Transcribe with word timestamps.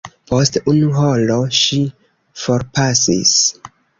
Post 0.29 0.55
unu 0.71 0.87
horo 0.99 1.35
ŝi 1.59 1.79
forpasis. 2.45 3.37